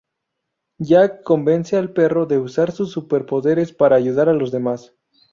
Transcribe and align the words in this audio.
Jack 0.79 1.21
convence 1.21 1.77
al 1.77 1.93
perro 1.93 2.25
de 2.25 2.39
usar 2.39 2.71
sus 2.71 2.91
superpoderes 2.91 3.71
para 3.71 3.97
ayudar 3.97 4.29
a 4.29 4.33
los 4.33 4.51
demás. 4.51 4.95